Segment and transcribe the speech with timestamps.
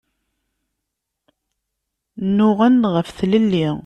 [2.35, 3.67] Nuɣen ɣef tlelli.